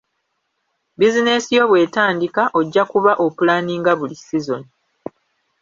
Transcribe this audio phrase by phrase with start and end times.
[0.97, 4.67] Bizinensi yo bw’etandika, ojja kuba opulaaninga buli sizoni.